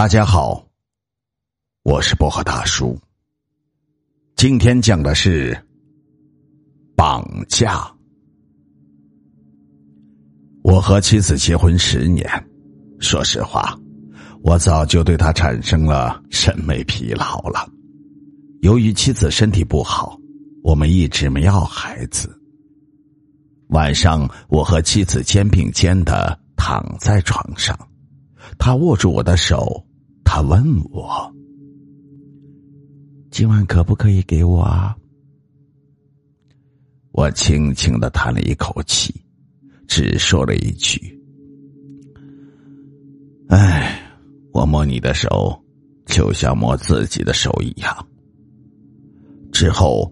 [0.00, 0.66] 大家好，
[1.82, 2.98] 我是薄荷大叔。
[4.34, 5.54] 今天讲的是
[6.96, 7.86] 绑架。
[10.62, 12.26] 我和妻子结婚十年，
[12.98, 13.78] 说实话，
[14.42, 17.68] 我早就对她产生了审美疲劳了。
[18.62, 20.18] 由于妻子身体不好，
[20.62, 22.34] 我们一直没要孩子。
[23.68, 27.78] 晚上，我和妻子肩并肩的躺在床上，
[28.58, 29.86] 她握住我的手。
[30.32, 31.34] 他问我
[33.32, 34.96] ：“今晚可不可以给我啊？”
[37.10, 39.12] 我轻轻的叹了一口气，
[39.88, 41.20] 只说了一句
[43.50, 44.00] ：“哎，
[44.52, 45.60] 我摸你的手，
[46.06, 48.06] 就像摸自己的手一样。”
[49.50, 50.08] 之后，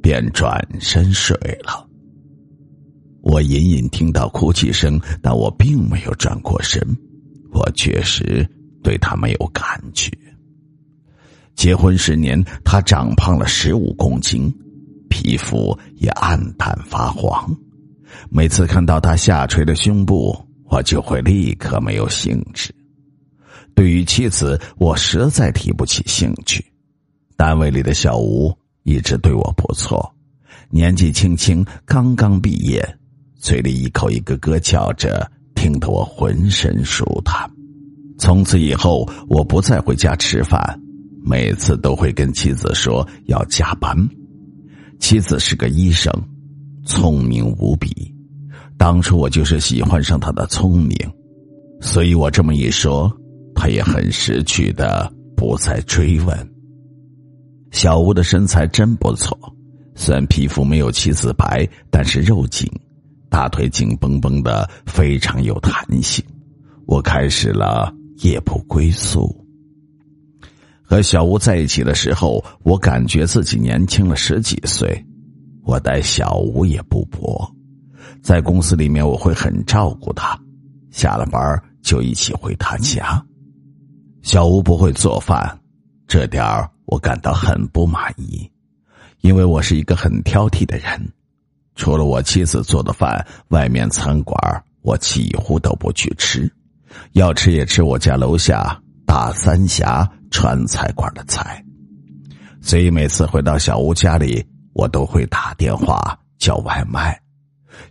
[0.00, 1.84] 便转身睡了。
[3.20, 6.80] 我隐隐听到哭泣声，但我并没有转过身。
[7.50, 8.48] 我确实。
[8.86, 10.08] 对他没有感觉。
[11.56, 14.48] 结婚十年，他长胖了十五公斤，
[15.10, 17.52] 皮肤也暗淡发黄。
[18.30, 20.38] 每次看到他下垂的胸部，
[20.70, 22.72] 我就会立刻没有兴致。
[23.74, 26.64] 对于妻子，我实在提不起兴趣。
[27.36, 30.14] 单位里的小吴一直对我不错，
[30.70, 32.80] 年纪轻轻，刚刚毕业，
[33.36, 37.50] 嘴里一口一个哥叫着，听得我浑身舒坦。
[38.18, 40.80] 从此以后，我不再回家吃饭，
[41.22, 43.96] 每次都会跟妻子说要加班。
[44.98, 46.10] 妻子是个医生，
[46.84, 48.14] 聪明无比。
[48.78, 50.96] 当初我就是喜欢上她的聪明，
[51.80, 53.10] 所以我这么一说，
[53.54, 56.50] 她也很识趣的不再追问。
[57.70, 59.38] 小吴的身材真不错，
[59.94, 62.66] 虽然皮肤没有妻子白，但是肉紧，
[63.28, 66.24] 大腿紧绷绷的，非常有弹性。
[66.86, 67.92] 我开始了。
[68.22, 69.44] 夜不归宿。
[70.82, 75.04] 和小吴在一起的时候，我感觉自己年轻了十几岁。
[75.64, 77.44] 我待小吴也不薄，
[78.22, 80.38] 在公司里面我会很照顾他，
[80.92, 83.20] 下了班就一起回他家。
[84.22, 85.58] 小吴不会做饭，
[86.06, 86.44] 这点
[86.84, 88.48] 我感到很不满意，
[89.22, 91.12] 因为我是一个很挑剔的人。
[91.74, 96.48] 除了我妻子做的饭，外面餐馆我几乎都不去吃。
[97.12, 101.64] 要吃也吃我家楼下大三峡川菜馆的菜，
[102.60, 107.18] 所以每次回到小吴家里，我都会打电话叫外卖，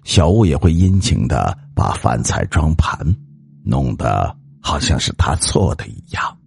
[0.03, 2.97] 小吴也会殷勤的把饭菜装盘，
[3.63, 6.37] 弄得好像是他做的一样。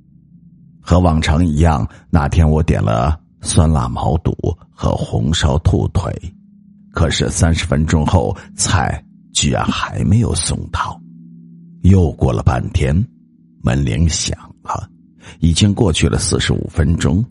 [0.81, 4.35] 和往常一样，那天我点了酸辣毛肚
[4.71, 6.11] 和红烧兔腿，
[6.93, 9.05] 可是三十分钟后，菜
[9.35, 10.99] 居然还没有送到。
[11.83, 12.95] 又过了半天，
[13.63, 14.89] 门铃响了，
[15.41, 17.25] 已经过去了四十五分钟。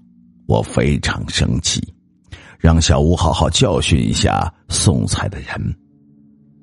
[0.47, 1.81] 我非常生气，
[2.57, 5.49] 让小吴好好教训一下送菜的人。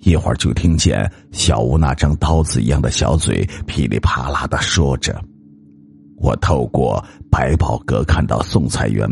[0.01, 5.23] 一会儿就听见小吴那张刀子一样的小嘴噼里啪啦的说着。
[6.17, 9.07] 我透过百宝阁看到送菜员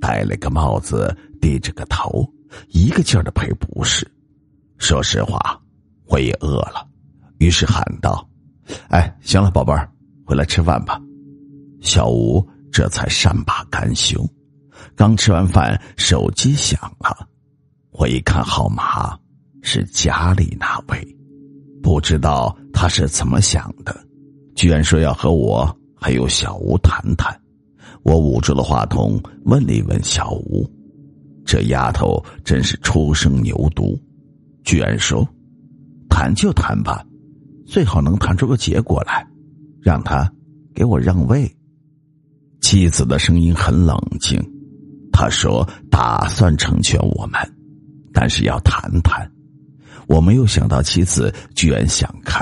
[0.00, 2.28] 戴了个帽子，低着个头，
[2.70, 4.04] 一个劲儿的赔不是。
[4.78, 5.60] 说实话，
[6.06, 6.87] 我也饿了。
[7.38, 8.28] 于是喊道
[8.88, 9.90] ：“哎，行了，宝贝儿，
[10.24, 11.00] 回来吃饭吧。”
[11.80, 14.24] 小吴这才善罢甘休。
[14.94, 17.28] 刚吃完饭，手机响了，
[17.92, 19.16] 我一看号码
[19.62, 21.16] 是家里那位，
[21.82, 23.96] 不知道他是怎么想的，
[24.56, 27.32] 居然说要和我还有小吴谈谈。
[28.02, 30.68] 我捂住了话筒，问了一问小吴
[31.44, 33.96] ：“这丫头真是初生牛犊，
[34.64, 35.26] 居然说
[36.08, 37.04] 谈就谈吧。”
[37.68, 39.24] 最好能谈出个结果来，
[39.82, 40.32] 让他
[40.74, 41.46] 给我让位。
[42.62, 44.42] 妻子的声音很冷静，
[45.12, 47.40] 他说：“打算成全我们，
[48.12, 49.30] 但是要谈谈。”
[50.08, 52.40] 我没有想到妻子居然想开，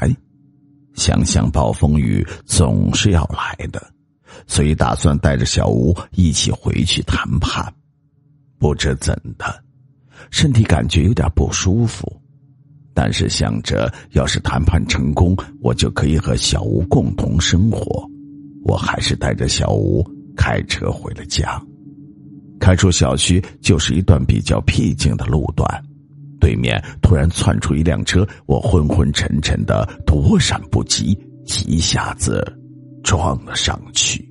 [0.95, 3.85] 想想暴风雨总是要来的，
[4.47, 7.75] 所以打算带着小吴一起回去谈判。
[8.59, 9.65] 不知怎的，
[10.31, 12.23] 身体感觉有点不舒服。
[12.97, 18.03] 但是想着，要是谈判成功，我就可以和小吴共同生活。
[18.65, 20.03] 我还是带着小吴
[20.35, 21.63] 开车回了家。
[22.59, 25.69] 开出小区就是一段比较僻静的路段，
[26.41, 31.17] 对面突然窜出一辆车，我昏昏沉沉的躲闪不及，
[31.67, 32.43] 一下子
[33.05, 34.27] 撞了上去。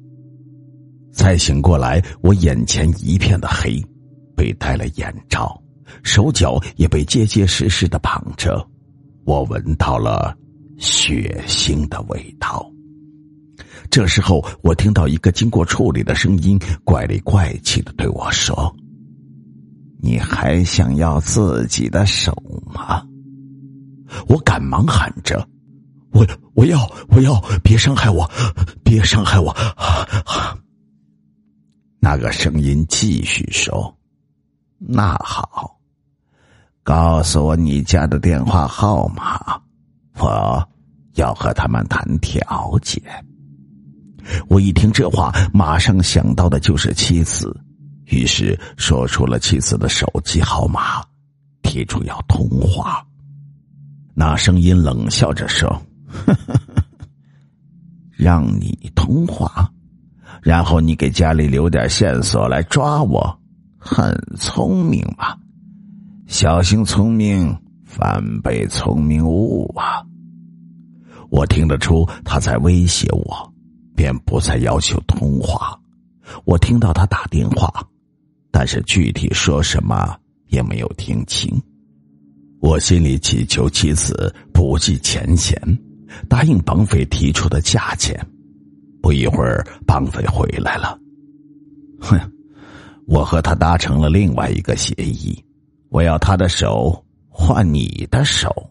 [1.14, 3.80] 再醒过来，我眼前一片的黑，
[4.36, 5.62] 被戴了眼罩。
[6.04, 8.66] 手脚也被结结实实的绑着，
[9.26, 10.36] 我闻到了
[10.78, 12.70] 血腥的味道。
[13.90, 18.76] 这时候，我听到一个经过处理的声音，怪里怪气的对我说
[20.02, 22.36] ：“你还想要自己的手
[22.74, 23.02] 吗？”
[24.28, 25.48] 我赶忙喊着
[26.12, 26.80] ：“我我要
[27.10, 28.30] 我要，别伤害我，
[28.84, 29.56] 别伤害我！”
[32.00, 33.96] 那个声音继续说
[34.78, 35.75] ：“那好，
[36.86, 39.60] 告诉我你家的电话号码，
[40.20, 40.64] 我
[41.16, 43.02] 要和他们谈条件。”
[44.48, 47.60] 我一听这话，马上想到的就是妻子，
[48.06, 51.04] 于是说出了妻子的手机号码，
[51.64, 53.04] 提出要通话。
[54.14, 55.82] 那声音冷笑着说
[58.16, 59.68] ：“让你通话，
[60.42, 63.40] 然后你给家里留点线索来抓我，
[63.80, 65.36] 很聪明嘛。
[66.28, 70.04] 小心聪明，反被聪明误啊！”
[71.30, 73.52] 我听得出他在威胁我。
[73.96, 75.80] 便不再要求通话。
[76.44, 77.72] 我听到他打电话，
[78.52, 80.14] 但是具体说什么
[80.48, 81.50] 也没有听清。
[82.60, 85.58] 我心里祈求妻子不计前嫌，
[86.28, 88.20] 答应绑匪提出的价钱。
[89.02, 91.00] 不一会儿，绑匪回来了。
[92.02, 92.20] 哼，
[93.08, 95.42] 我和他达成了另外一个协议，
[95.96, 98.70] 我要他的手换你的手。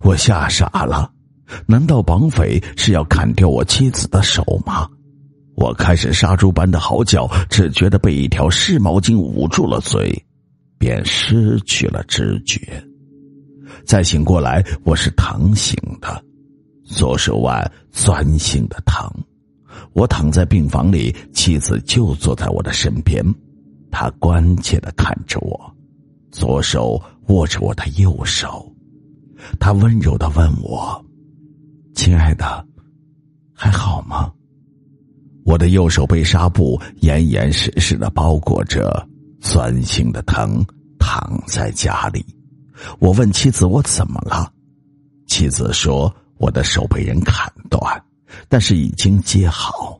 [0.00, 1.10] 我吓傻了。
[1.66, 4.88] 难道绑匪是要砍掉我妻子的手吗？
[5.56, 10.24] 我开始杀猪般的嚎叫，只觉得被一条湿毛巾捂住了嘴，
[10.78, 12.60] 便失去了知觉。
[13.84, 16.22] 再醒过来，我是疼醒的，
[16.84, 19.10] 左手腕钻心的疼。
[19.94, 23.24] 我躺在病房里，妻子就坐在我的身边，
[23.90, 25.58] 她关切的看着我，
[26.30, 28.70] 左手握着我的右手，
[29.58, 31.04] 他温柔的问我。
[31.94, 32.64] 亲爱的，
[33.52, 34.32] 还好吗？
[35.44, 39.08] 我的右手被纱布严严实实的包裹着，
[39.40, 40.64] 钻心的疼，
[40.98, 42.24] 躺在家里。
[42.98, 44.52] 我问妻子：“我怎么了？”
[45.26, 47.80] 妻子说：“我的手被人砍断，
[48.48, 49.98] 但是已经接好。”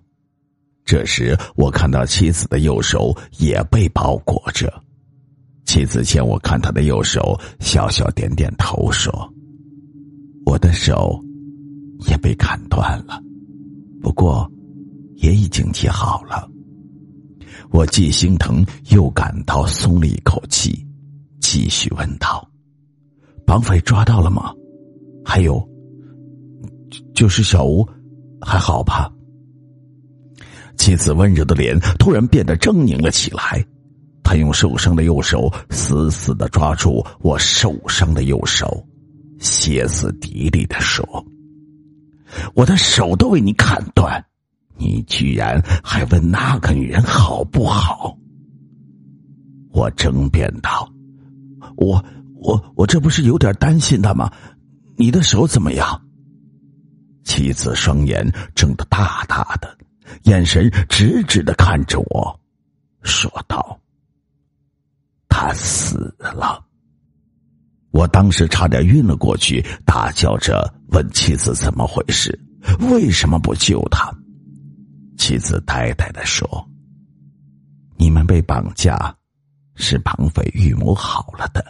[0.85, 4.73] 这时，我看到妻子的右手也被包裹着。
[5.69, 9.13] 妻子见我看他的右手，笑笑点点头说
[10.47, 11.23] ：“我的手。”
[12.09, 13.21] 也被砍断了，
[14.01, 14.49] 不过
[15.17, 16.49] 也已经接好了。
[17.71, 20.87] 我既心疼又感到松了一口气，
[21.41, 22.49] 继续问道
[23.45, 24.55] ：“绑匪抓到了吗？
[25.25, 25.61] 还有，
[27.15, 27.85] 就是小吴
[28.41, 29.13] 还好吧？”
[30.79, 33.67] 妻子温柔的脸突然变得狰狞了起来，
[34.29, 38.87] 他用受伤的右手死死的抓住我受伤的右手，
[39.39, 41.03] 歇斯底里的说。
[42.53, 44.23] 我的手都为你砍断，
[44.77, 48.19] 你居然还问那个女人好不好？
[49.73, 50.87] 我争辩道
[51.79, 52.05] ：“我
[52.35, 54.31] 我我这不是有点担心他吗？
[54.99, 56.03] 你的手怎么样？”
[57.25, 59.75] 妻子双眼睁得大大的，
[60.25, 62.39] 眼神直直的看着我，
[63.01, 63.81] 说道
[65.39, 66.61] ：“他死了。”
[67.93, 72.37] 我当时差点晕了过去，大叫着问妻子怎么回事，
[72.91, 74.13] 为什么不救他？
[75.17, 76.47] 妻子呆呆的说
[77.97, 79.15] ：“你们被绑架，
[79.77, 81.65] 是绑匪预谋好了的。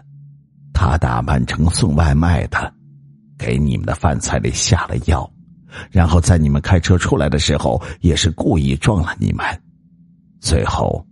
[0.72, 2.72] 他打扮成送外卖的，
[3.38, 5.30] 给你们的饭菜里下了药，
[5.90, 9.44] 然后在你们开车出来的时候，也是故意撞了你们，
[10.40, 11.04] 最后。”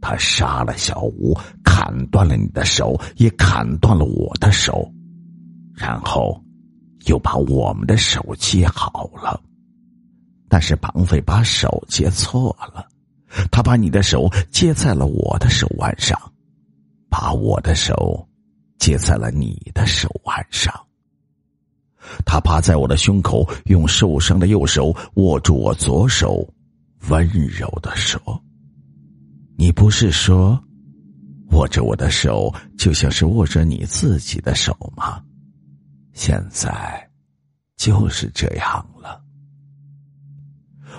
[0.00, 4.90] 他杀了小吴，砍断了你的手，也砍断了我的手，
[5.74, 6.40] 然后
[7.06, 9.40] 又把我们的手接好了。
[10.48, 12.86] 但是绑匪把手接错了，
[13.50, 16.16] 他把你的手接在了我的手腕上，
[17.10, 18.26] 把我的手
[18.78, 20.72] 接在了你的手腕上。
[22.24, 26.48] 他趴在我的胸口，用受伤的右手握住我左手，
[27.08, 28.20] 温柔的说。
[29.56, 30.62] 你不是说，
[31.52, 35.22] 握着我的手就像是握着你自己的手吗？
[36.12, 37.10] 现在
[37.76, 39.22] 就是这样了。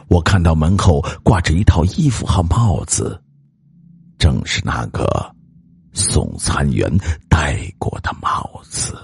[0.09, 3.21] 我看到门后挂着一套衣服和帽子，
[4.17, 5.05] 正是那个
[5.93, 6.91] 送餐员
[7.29, 8.97] 戴过的帽子。